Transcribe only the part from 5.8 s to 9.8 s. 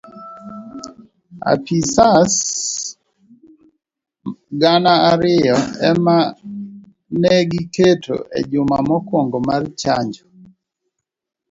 emane gigeto ejuma mokuongo mar